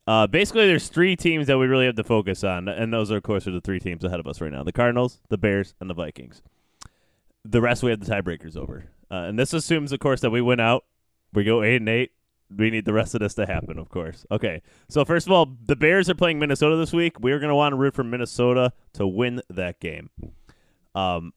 [0.06, 3.18] Uh, basically, there's three teams that we really have to focus on, and those are,
[3.18, 5.74] of course, are the three teams ahead of us right now: the Cardinals, the Bears,
[5.82, 6.42] and the Vikings.
[7.44, 10.42] The rest we have the tiebreakers over, uh, and this assumes, of course, that we
[10.42, 10.84] win out.
[11.34, 12.12] We go eight and eight.
[12.56, 14.26] We need the rest of this to happen, of course.
[14.32, 17.20] Okay, so first of all, the Bears are playing Minnesota this week.
[17.20, 20.10] We are going to want to root for Minnesota to win that game.
[20.96, 21.34] Um,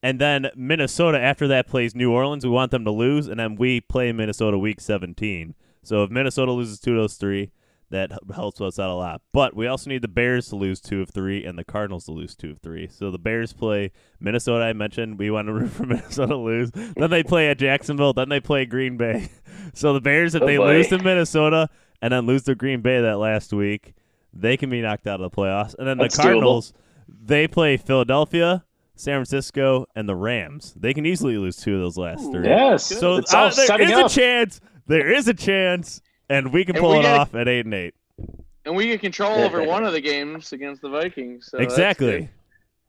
[0.00, 2.44] and then Minnesota after that plays New Orleans.
[2.44, 5.54] We want them to lose, and then we play Minnesota week 17.
[5.82, 7.50] So if Minnesota loses two of those three,
[7.94, 9.22] that helps us out a lot.
[9.32, 12.12] But we also need the Bears to lose two of three and the Cardinals to
[12.12, 12.88] lose two of three.
[12.88, 14.64] So the Bears play Minnesota.
[14.64, 16.70] I mentioned we want to root for Minnesota to lose.
[16.72, 18.12] Then they play at Jacksonville.
[18.12, 19.28] Then they play Green Bay.
[19.72, 20.66] So the Bears, if Oh, they boy.
[20.74, 21.68] lose to Minnesota
[22.02, 23.94] and then lose to Green Bay that last week,
[24.32, 25.74] they can be knocked out of the playoffs.
[25.78, 26.24] And then That's the doable.
[26.26, 26.72] Cardinals,
[27.08, 30.74] they play Philadelphia, San Francisco, and the Rams.
[30.76, 32.46] They can easily lose two of those last three.
[32.46, 32.84] Yes.
[32.86, 34.06] So uh, there is up.
[34.10, 34.60] a chance.
[34.86, 37.64] There is a chance, and we can And pull we it gotta- off at eight
[37.64, 37.94] and eight.
[38.66, 41.48] And we get control over one of the games against the Vikings.
[41.50, 42.30] So that's exactly.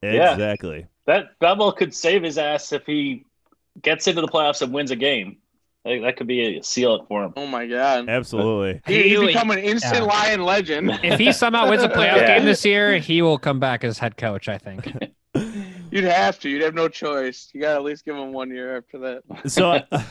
[0.02, 0.32] Yeah.
[0.34, 0.88] Exactly.
[1.06, 3.26] That Bevell could save his ass if he
[3.82, 5.38] gets into the playoffs and wins a game.
[5.84, 7.34] That, that could be a seal it for him.
[7.36, 8.08] Oh my god.
[8.08, 8.82] Absolutely.
[8.88, 10.02] He, he's become an instant Yeah.
[10.04, 10.92] Lion legend.
[11.04, 12.38] if he somehow wins a playoff Yeah.
[12.38, 14.48] game this year, he will come back as head coach.
[14.48, 14.88] I think.
[15.92, 16.50] You'd have to.
[16.50, 17.50] You'd have no choice.
[17.54, 19.24] You gotta at least give him one year after that.
[19.52, 20.04] So, uh,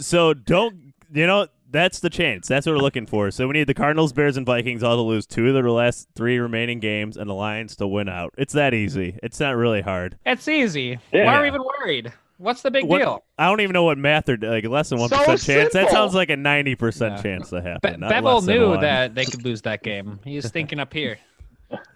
[0.00, 1.48] so don't you know?
[1.70, 2.48] That's the chance.
[2.48, 3.30] That's what we're looking for.
[3.30, 6.08] So we need the Cardinals, Bears, and Vikings all to lose two of their last
[6.14, 8.32] three remaining games, and the Lions to win out.
[8.38, 9.18] It's that easy.
[9.22, 10.16] It's not really hard.
[10.24, 10.98] It's easy.
[11.12, 11.26] Yeah.
[11.26, 12.12] Why are we even worried?
[12.38, 13.24] What's the big What- deal?
[13.36, 14.64] I don't even know what math they're like.
[14.64, 15.72] Less than one So percent chance.
[15.74, 18.00] That sounds like a ninety percent chance to Be- happen.
[18.00, 18.80] not Bevell knew one.
[18.80, 20.20] that they could lose that game.
[20.24, 21.18] He was thinking up here.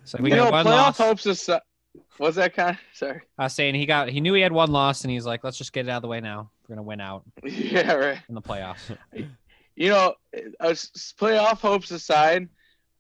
[0.05, 0.99] So we you know, got one playoff loss.
[0.99, 1.57] hopes aside.
[1.97, 2.77] Uh, what's that kind?
[2.93, 3.21] Sorry.
[3.39, 5.57] I was saying he got he knew he had one loss, and he's like, let's
[5.57, 6.51] just get it out of the way now.
[6.69, 8.19] We're gonna win out Yeah, right.
[8.29, 8.97] in the playoffs.
[9.77, 10.15] You know,
[10.61, 12.49] uh, s- playoff hopes aside,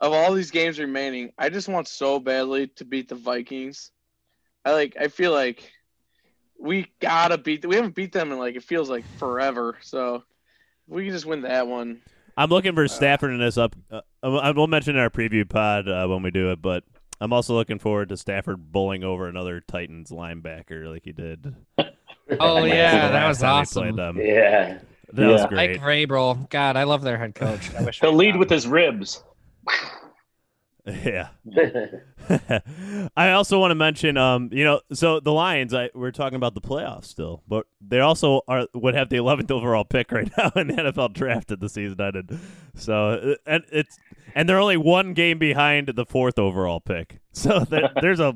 [0.00, 3.90] of all these games remaining, I just want so badly to beat the Vikings.
[4.64, 4.96] I like.
[4.98, 5.72] I feel like
[6.58, 7.62] we gotta beat.
[7.62, 7.70] Them.
[7.70, 9.76] We haven't beat them in like it feels like forever.
[9.80, 10.22] So if
[10.88, 12.00] we can just win that one.
[12.36, 13.76] I'm looking for Stafford in this up.
[13.90, 16.84] Uh, I will mention in our preview pod uh, when we do it, but
[17.20, 21.54] I'm also looking forward to Stafford bowling over another Titans linebacker like he did.
[22.40, 23.96] Oh yeah, that was time he awesome.
[23.96, 24.22] played
[25.12, 25.28] them.
[25.28, 25.36] Yeah.
[25.36, 25.80] That was great.
[25.80, 26.48] Mike Vrabel.
[26.50, 27.74] God, I love their head coach.
[27.74, 29.22] I wish He'll lead with his ribs.
[30.84, 31.28] Yeah.
[33.16, 35.72] I also want to mention, um, you know, so the Lions.
[35.72, 39.52] I we're talking about the playoffs still, but they also are would have the 11th
[39.52, 42.36] overall pick right now in the NFL draft at the season ended.
[42.74, 43.96] So uh, and it's
[44.34, 47.20] and they're only one game behind the fourth overall pick.
[47.32, 48.30] So there, there's a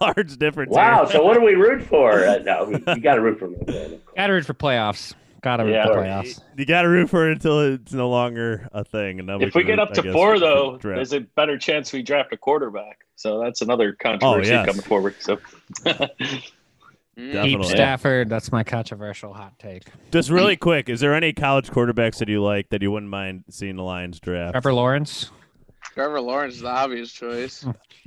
[0.00, 0.72] large difference.
[0.72, 1.06] wow.
[1.06, 1.12] here.
[1.14, 2.24] So what do we root for?
[2.24, 4.00] Uh, no, we, you got to root for them.
[4.14, 5.14] Gotta root for playoffs.
[5.42, 5.86] Gotta root Yeah.
[5.86, 6.40] for playoffs.
[6.56, 9.18] You got to root for it until it's no longer a thing.
[9.20, 10.96] And If we can get root, up to guess, four, though, draft.
[10.96, 12.98] there's a better chance we draft a quarterback.
[13.16, 14.66] So that's another controversy Oh, yes.
[14.66, 15.14] coming forward.
[15.20, 15.38] So.
[17.14, 17.50] Definitely.
[17.50, 18.28] Keep Stafford.
[18.30, 19.82] That's my controversial hot take.
[20.10, 23.44] Just really quick, is there any college quarterbacks that you like that you wouldn't mind
[23.50, 24.52] seeing the Lions draft?
[24.52, 25.30] Trevor Lawrence.
[25.92, 27.66] Trevor Lawrence is the obvious choice.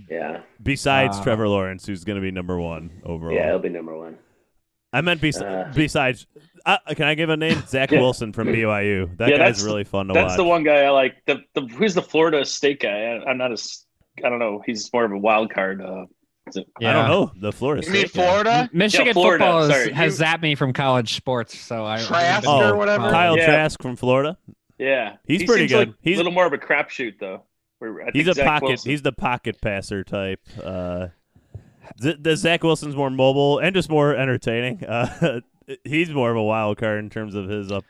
[0.10, 0.40] Yeah.
[0.64, 3.36] Besides Uh, Trevor Lawrence, who's going to be number one overall.
[3.36, 4.18] Yeah, he'll be number one.
[4.96, 5.72] I meant bes- Uh.
[5.76, 6.26] besides.
[6.66, 7.62] Uh, can I give a name?
[7.68, 8.00] Zach Yeah.
[8.00, 9.16] Wilson from BYU.
[9.18, 10.28] That Yeah, guy's really fun to that's watch.
[10.30, 11.16] That's the one guy I like.
[11.28, 12.90] The, the who's the Florida State guy?
[13.04, 13.86] I, I'm not as
[14.24, 14.62] I don't know.
[14.66, 15.82] He's more of a wild card.
[15.82, 16.06] Uh,
[16.48, 17.86] is it- I don't know the Florida.
[17.86, 18.28] You mean State guy.
[18.28, 18.70] Florida?
[18.74, 22.02] Michigan Yeah, Florida, football is, has You- zapped me from college sports, so I.
[22.02, 23.10] Trask Oh, or whatever?
[23.12, 23.46] Kyle Yeah.
[23.46, 24.38] Trask from Florida.
[24.80, 25.90] Yeah, He's He pretty good.
[25.90, 27.44] Like He's- a little more of a crapshoot though.
[27.80, 28.68] Where I He's a Zach pocket.
[28.70, 30.40] Wilson- He's the pocket passer type.
[30.64, 31.08] Uh,
[32.02, 34.84] Z- the Zach Wilson's more mobile and just more entertaining.
[34.86, 35.40] Uh,
[35.84, 37.84] he's more of a wild card in terms of his up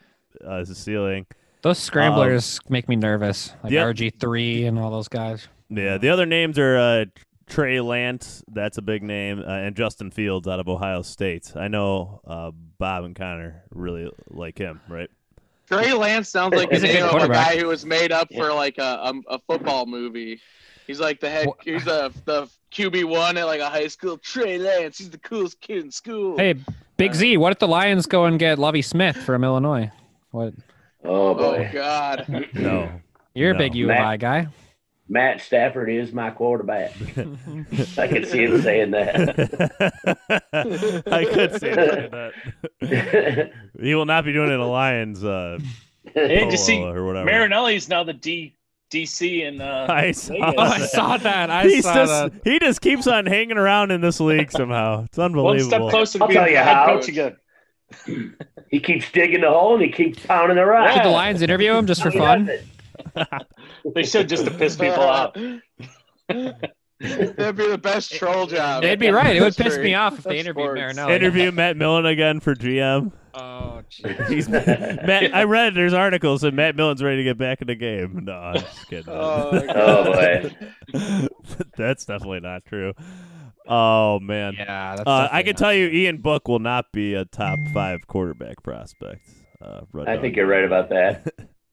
[0.44, 1.26] uh, his ceiling.
[1.62, 3.96] Those scramblers make me nervous, like Yep.
[3.96, 5.48] RG three and all those guys.
[5.68, 7.04] Yeah, the other names are uh,
[7.48, 11.52] Trey Lance, that's a big name, uh, and Justin Fields out of Ohio State.
[11.56, 15.10] I know uh, Bob and Connor really like him, right?
[15.68, 18.28] Trey Lance sounds like He's a good name of a guy who was made up
[18.32, 18.82] for like a,
[19.28, 20.40] a, a football movie.
[20.86, 21.46] He's like the head.
[21.46, 24.16] Wha- He's the the QB one at like a high school.
[24.18, 24.98] Trey Lance.
[24.98, 26.36] He's the coolest kid in school.
[26.38, 26.54] Hey,
[26.96, 29.90] Big Z, what if the Lions go and get Lovie Smith from Illinois?
[30.30, 30.54] What?
[31.04, 32.48] Oh Oh God.
[32.54, 32.90] No.
[33.34, 33.56] You're No.
[33.56, 34.48] a big U of I guy.
[35.08, 36.92] Matt Stafford is my quarterback.
[37.96, 39.38] I can see him saying that.
[41.06, 42.12] I could see him saying
[42.80, 43.52] that.
[43.80, 45.58] He will not be doing it in a Lions uh,
[46.16, 47.30] And you see, polo or whatever.
[47.30, 48.55] Marinelli's now the D
[48.92, 51.50] DC and uh, I saw Oh, I saw that.
[51.50, 52.32] I He's saw just, that.
[52.44, 55.04] he just keeps on hanging around in this league somehow.
[55.04, 55.68] It's one unbelievable.
[55.70, 56.86] step closer to I'll being tell you head how.
[56.86, 57.36] coach again.
[58.70, 60.92] he keeps digging the hole and he keeps pounding the rock.
[60.92, 62.50] Should the Lions interview him just for fun?
[63.94, 65.34] They should just to piss people off.
[66.98, 68.82] That'd be the best troll job.
[68.82, 69.36] They'd be right.
[69.36, 70.80] It would piss me off if they of interviewed sports.
[70.96, 71.14] Marinelli.
[71.14, 73.12] Interview Matt Millen again for GM.
[73.36, 74.48] Oh, jeez.
[74.48, 75.34] Matt.
[75.34, 78.24] I read there's articles that Matt Millen's ready to get back in the game.
[78.24, 79.04] No, I'm just kidding.
[79.08, 79.50] Oh.
[79.74, 81.36] Oh boy.
[81.76, 82.92] That's definitely not true.
[83.68, 84.54] Oh man.
[84.58, 87.58] Yeah, that's Uh, I can not- tell you, Ian Book will not be a top
[87.74, 89.28] five quarterback prospect.
[89.60, 90.22] Uh, right I on.
[90.22, 91.26] think you're right about that.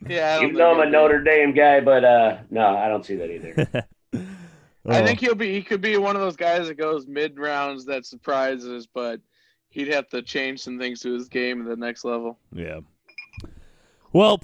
[0.07, 2.87] Yeah, I don't Even though I'm a think Notre Dame guy, but uh, no, I
[2.89, 3.85] don't see that either.
[4.13, 5.05] I Oh.
[5.05, 5.53] think he'll be.
[5.53, 9.21] He could be one of those guys that goes mid rounds that surprises, but
[9.73, 12.37] he'd have to change some things to his game at the next level.
[12.53, 12.79] Yeah.
[14.11, 14.39] Well,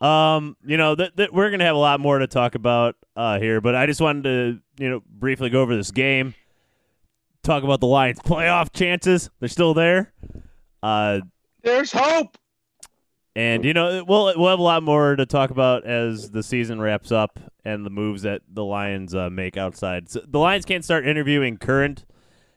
[0.00, 3.38] um, you know, th- th- we're gonna have a lot more to talk about uh,
[3.40, 6.34] here, but I just wanted to, you know, briefly go over this game,
[7.42, 9.28] talk about the Lions' playoff chances.
[9.40, 10.12] They're still there,
[10.84, 11.20] uh,
[11.62, 12.38] There's hope.
[13.34, 16.80] and you know, we'll we'll have a lot more to talk about as the season
[16.80, 20.08] wraps up and the moves that the Lions uh, make outside.
[20.08, 22.04] So the Lions can't start interviewing current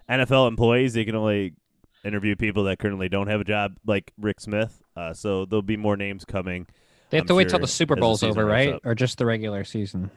[0.08, 1.56] NFL employees; they can only
[2.04, 4.82] interview people that currently don't have a job, like Rick Smith.
[4.96, 6.68] Uh, so there'll be more names coming.
[7.10, 8.80] They have I'm to wait till the Super as the Bowl's over, right?
[8.84, 10.12] Or just the regular season?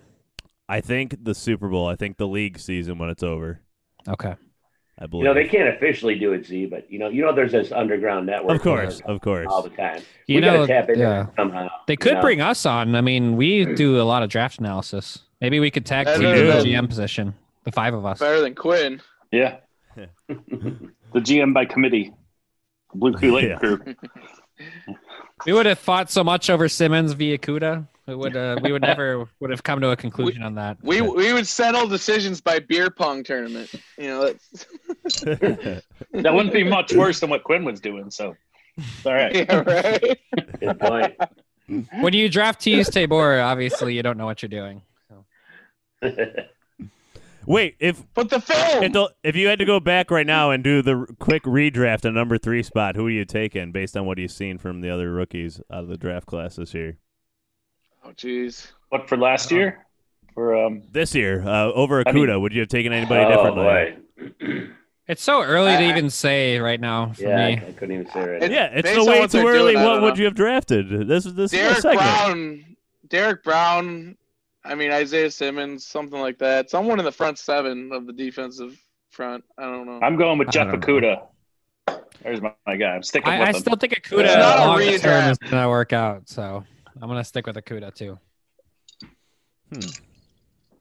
[0.68, 1.88] I think the Super Bowl.
[1.88, 3.60] I think the league season when it's over.
[4.08, 4.34] Okay.
[4.98, 5.24] I believe.
[5.24, 5.24] You believe.
[5.24, 8.26] know, they can't officially do it, Z, but you know, you know, there's this underground
[8.26, 8.56] network.
[8.56, 9.48] of course, of course.
[9.50, 10.02] all the time.
[10.26, 11.24] You we know, tap into yeah.
[11.24, 11.68] it somehow.
[11.86, 12.20] They you could know?
[12.20, 12.94] bring us on.
[12.94, 15.18] I mean, we do a lot of draft analysis.
[15.40, 17.34] Maybe we could tag team the GM position.
[17.64, 18.20] The five of us.
[18.20, 19.02] Better than Quinn.
[19.32, 19.56] Yeah.
[21.14, 21.20] Yeah.
[21.20, 22.12] the GM by committee.
[22.94, 23.58] Blue Kool Aid Yeah.
[23.58, 23.80] crew.
[25.46, 27.88] We would have fought so much over Simmons via Cuda.
[28.06, 30.76] We would uh, we would never would have come to a conclusion on that.
[30.82, 33.74] We we would settle decisions by beer pong tournament.
[33.98, 38.10] You know, that's, That wouldn't be much worse than what Quinn was doing.
[38.10, 38.36] So,
[38.76, 39.34] it's all right.
[39.36, 40.18] yeah, right.
[40.60, 41.14] Good point.
[42.00, 44.82] When you draft Teez Tabor, obviously you don't know what you're doing.
[47.46, 48.84] Wait, if But the film.
[48.84, 51.42] if, the, if you had to go back right now and do the r- quick
[51.44, 54.80] redraft at number three spot, who are you taking based on what you've seen from
[54.80, 56.96] the other rookies out of the draft class this year?
[58.04, 58.72] Oh, jeez.
[58.90, 59.86] What for last year?
[60.34, 64.44] For um, This year, uh, over I mean- would you have taken anybody oh differently?
[64.46, 64.66] boy.
[65.06, 67.62] It's so early to I- even say right now for yeah, I, me.
[67.68, 68.42] I couldn't even say it right.
[68.44, 69.74] It- Yeah, it's Based the way too early.
[69.74, 70.18] doing, what would know.
[70.20, 70.88] you have drafted?
[71.06, 72.00] This is this is a Derrick segment.
[72.00, 72.76] Brown,
[73.08, 74.16] Derrick Brown.
[74.64, 76.70] I mean Isaiah Simmons, something like that.
[76.70, 78.78] Someone in the front seven of the defensive
[79.10, 79.44] front.
[79.58, 80.00] I don't know.
[80.02, 81.26] I'm going with Jeff don't Okudah.
[82.22, 82.94] There's my, my guy.
[82.94, 83.60] I'm sticking I, with I him.
[83.60, 85.30] still think Okudah It's not a long term redraft.
[85.32, 86.64] is gonna work out, so
[87.00, 88.18] I'm gonna stick with Okudah too.
[89.72, 89.80] Hmm.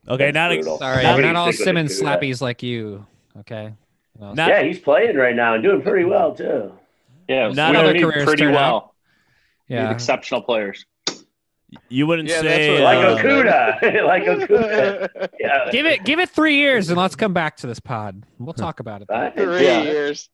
[0.08, 0.78] Okay, That's not a, brutal.
[0.78, 2.20] Sorry, Not not all Simmons Okudah.
[2.20, 3.06] slappies like you.
[3.40, 3.74] Okay.
[4.16, 6.72] You know, Not- Yeah, he's playing right now and doing pretty well too.
[7.28, 8.96] yeah, Not we other careers pretty turn well.
[9.70, 9.92] Need yeah.
[9.92, 10.86] exceptional players.
[11.90, 15.30] You wouldn't Yeah, say that's Like what- uh, Okudah, like Okudah.
[15.40, 15.70] Yeah.
[15.72, 18.24] Give it give it three years and let's come back to this pod.
[18.40, 19.08] We'll talk about it.
[19.10, 19.32] then.
[19.34, 19.82] Three Yeah.
[19.84, 20.30] years.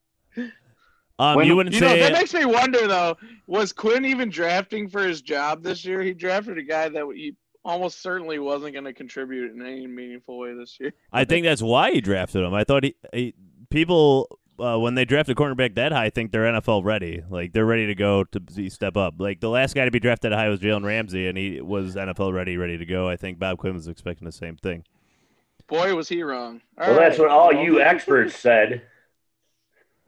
[1.17, 3.17] um, When- you wouldn't You know, say that makes me wonder though.
[3.47, 6.01] Was Quinn even drafting for his job this year?
[6.01, 10.39] He drafted a guy that he almost certainly wasn't going to contribute in any meaningful
[10.39, 10.93] way this year.
[11.11, 12.53] I think that's why he drafted him.
[12.53, 13.33] I thought he, he
[13.69, 17.23] people uh, when they draft a cornerback that high I think they're NFL ready.
[17.29, 19.15] Like they're ready to go to be- step up.
[19.17, 21.95] Like the last guy to be drafted that high was Jalen Ramsey, and he was
[21.95, 23.07] NFL ready, ready to go.
[23.09, 24.83] I think Bob Quinn was expecting the same thing.
[25.67, 26.61] Boy, was he wrong.
[26.77, 28.81] Well, that's what all you experts said.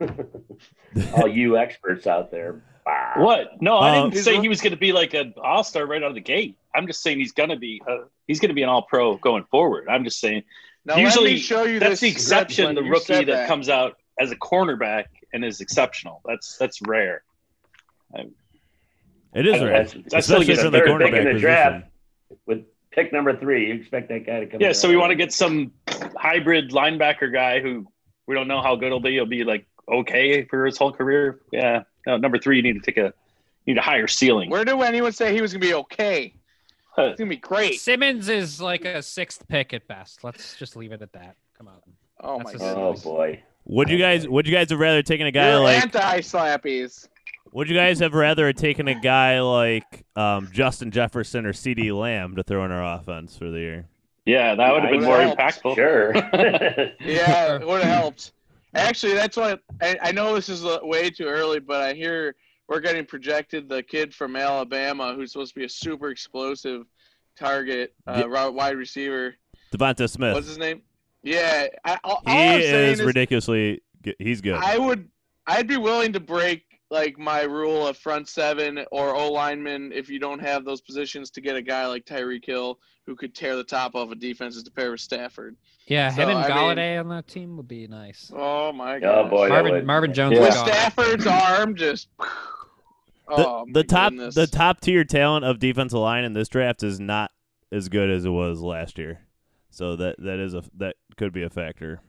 [1.14, 2.62] all you experts out there.
[2.84, 3.12] Bah.
[3.16, 3.62] What?
[3.62, 6.02] No, I Um, didn't say he was going to be like an all star right
[6.02, 6.56] out of the gate.
[6.74, 7.80] I'm just saying he's going to be.
[7.88, 9.86] Uh, he's going to be an all pro going forward.
[9.88, 10.42] I'm just saying
[10.84, 12.74] Now, let me usually show you that's the exception.
[12.74, 16.20] The rookie said that, comes out as a cornerback and is exceptional.
[16.26, 17.22] That's that's rare.
[19.34, 21.24] It is I- rare, that's- that's still especially get for a the pick cornerback in
[21.24, 21.40] the position.
[21.40, 21.86] draft.
[22.46, 24.60] With pick number three, you expect that guy to come.
[24.60, 25.72] Yeah, in so we want to get some
[26.16, 27.86] hybrid linebacker guy who
[28.26, 29.12] we don't know how good he'll be.
[29.12, 31.40] He'll be like okay for his whole career.
[31.50, 31.82] Yeah.
[32.06, 33.14] No, number three, you need to take a
[33.64, 34.50] you need a higher ceiling.
[34.50, 36.34] Where did anyone say he was going to be okay?
[36.98, 37.80] It's going to be great.
[37.80, 40.22] Simmons is like a sixth pick at best.
[40.24, 41.36] Let's just leave it at that.
[41.56, 41.74] Come on.
[42.20, 42.76] Oh my That's a- god.
[42.76, 43.42] Oh boy.
[43.64, 44.26] Would you guys?
[44.28, 45.82] Would you guys have rather taken a guy You're like?
[45.82, 47.08] anti-slappies.
[47.52, 52.34] Would you guys have rather taken a guy like um, Justin Jefferson or CeeDee Lamb
[52.36, 53.88] to throw in our offense for the year?
[54.24, 55.38] yeah, that would have been more would help.
[55.38, 55.74] impactful.
[55.74, 56.12] Sure.
[57.00, 58.32] Yeah, it would have helped.
[58.74, 60.34] Actually, that's what I, I know.
[60.34, 62.34] This is uh, way too early, but I hear
[62.68, 66.86] we're getting projected the kid from Alabama who's supposed to be a super explosive
[67.38, 69.34] target, uh, ri- wide receiver.
[69.74, 70.32] DeVonta Smith.
[70.34, 70.80] What's his name?
[71.22, 73.80] Yeah, I, all, he all is is ridiculously.
[74.02, 74.16] Good.
[74.18, 74.54] He's good.
[74.54, 75.08] I would,
[75.46, 80.08] I'd be willing to break like my rule of front seven or O lineman if
[80.10, 83.56] you don't have those positions to get a guy like Tyreek Hill who could tear
[83.56, 85.56] the top off a of defenses to pair with Stafford.
[85.86, 88.30] Yeah, him So, and I mean- Golladay on that team would be nice.
[88.34, 89.26] Oh my god!
[89.26, 89.48] oh boy.
[89.48, 90.42] Marvin would- Marvin Jones Yeah.
[90.42, 90.54] With.
[90.54, 92.08] Stafford's arm just.
[92.18, 92.26] the
[93.28, 94.34] Oh, the my top goodness.
[94.34, 97.30] the top tier talent of defensive line in this draft is not
[97.70, 99.20] as good as it was last year.
[99.72, 102.00] So that that is a that could be a factor.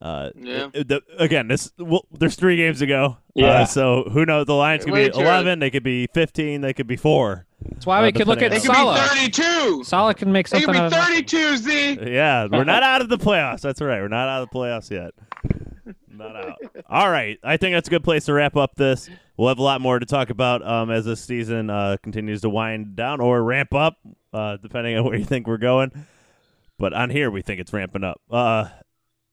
[0.00, 0.68] Uh, Yeah.
[0.72, 3.18] it- the, again, this well, there's three games to go.
[3.34, 3.46] Yeah.
[3.62, 4.46] Uh, so who knows?
[4.46, 5.58] The lines could Way be too 11.
[5.58, 6.60] They could be 15.
[6.60, 7.46] They could be four.
[7.72, 9.84] That's why Uh, we could look at depending They could be 32.
[9.84, 10.72] Saleh can make something.
[10.72, 11.98] They something could be 32, Z.
[12.12, 13.60] Yeah, we're not out of the playoffs.
[13.62, 14.00] That's right.
[14.00, 15.14] We're not out of the playoffs yet.
[16.08, 16.54] Not out.
[16.88, 17.38] All right.
[17.42, 19.10] I think that's a good place to wrap up this.
[19.36, 22.50] We'll have a lot more to talk about um, as this season uh, continues to
[22.50, 23.96] wind down or ramp up,
[24.32, 25.90] uh, depending on where you think we're going.
[26.78, 28.68] But on here, we think it's ramping up uh,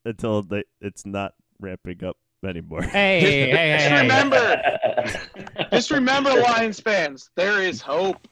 [0.03, 2.81] until they, it's not ramping up anymore.
[2.81, 4.01] Hey, hey, hey, Just hey.
[4.01, 8.27] remember, just remember, Lions fans, there is hope.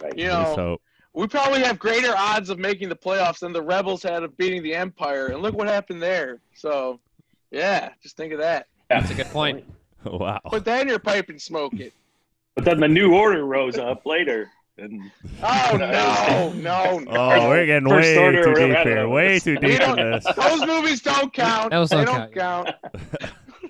[0.00, 0.16] Right.
[0.16, 0.80] You know, so
[1.12, 4.62] we probably have greater odds of making the playoffs than the Rebels had of beating
[4.62, 6.38] the Empire, and look what happened there.
[6.54, 7.00] So,
[7.50, 8.66] yeah, just think of that.
[8.88, 9.64] That's a good point.
[10.04, 10.40] wow.
[10.46, 11.92] Put that in your pipe and smoke it.
[12.54, 15.10] But then the new order rose up later, and
[15.42, 17.04] Oh no, no, no!
[17.10, 19.08] Oh, we're getting First way order, too deep out here.
[19.08, 20.24] Way too deep in this.
[20.36, 21.70] Those movies don't count.
[21.70, 22.70] Those they don't don't count.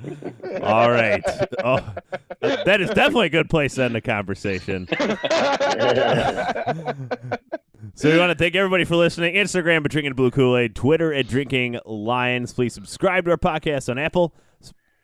[0.63, 1.23] All right.
[1.63, 1.95] Oh,
[2.41, 4.89] that is definitely a good place to end the conversation.
[7.95, 9.35] So we want to thank everybody for listening.
[9.35, 12.53] Instagram at Drinking Blue Kool-Aid, Twitter at Drinking Lions.
[12.53, 14.35] Please subscribe to our podcast on Apple,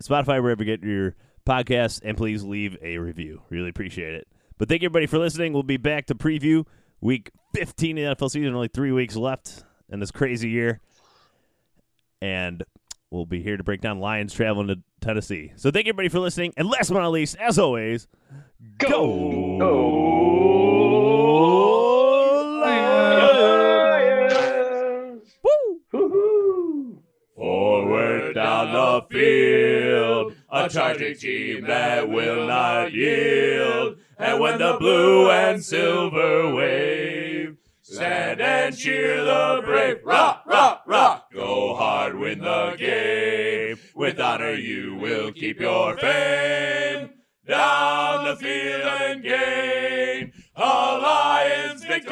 [0.03, 1.15] Spotify, wherever you get your
[1.47, 3.43] podcasts, and please leave a review.
[3.51, 4.29] Really appreciate it.
[4.59, 5.53] But thank you everybody for listening.
[5.53, 6.65] We'll be back to preview
[7.03, 8.55] week 15 of the NFL season.
[8.55, 10.81] Only three weeks left in this crazy year.
[12.23, 12.65] And
[13.11, 15.53] we'll be here to break down Lions traveling to Tennessee.
[15.57, 16.55] So thank you everybody for listening.
[16.57, 18.09] And last but not least, as always,
[18.79, 19.05] go,
[23.97, 25.23] Lions!
[25.45, 25.81] Woo!
[25.93, 27.03] Woo-hoo.
[27.35, 33.99] Forward down the field, a charging team that will not yield.
[34.19, 39.99] And when the blue and silver wave, stand and cheer the brave.
[40.05, 41.31] Rock, rock, rock.
[41.33, 43.79] Go hard, win the game.
[43.95, 47.11] With honor, you will keep your fame.
[47.47, 52.11] Down the field and gain a Lions victory.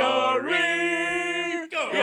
[1.71, 1.91] Go!
[1.93, 2.03] We